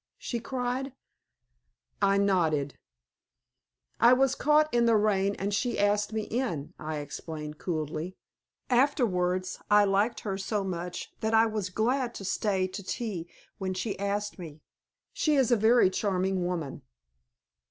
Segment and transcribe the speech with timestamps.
[0.17, 0.93] she cried.
[2.01, 2.73] I nodded.
[3.99, 8.17] "I was caught in the rain and she asked me in," I explained, coolly.
[8.67, 13.29] "Afterwards I liked her so much that I was glad to stay to tea
[13.59, 14.61] when she asked me.
[15.13, 16.81] She is a very charming woman."